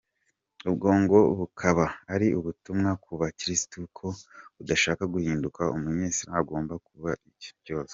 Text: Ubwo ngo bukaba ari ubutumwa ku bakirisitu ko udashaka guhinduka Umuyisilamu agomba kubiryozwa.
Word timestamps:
Ubwo 0.69 0.87
ngo 1.01 1.19
bukaba 1.39 1.85
ari 2.13 2.27
ubutumwa 2.39 2.89
ku 3.03 3.11
bakirisitu 3.21 3.77
ko 3.97 4.07
udashaka 4.61 5.03
guhinduka 5.13 5.61
Umuyisilamu 5.75 6.37
agomba 6.41 6.73
kubiryozwa. 6.85 7.89